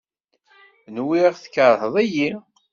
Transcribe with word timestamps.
Nwiɣ 0.95 1.33
tkerheḍ-iyi. 1.41 2.29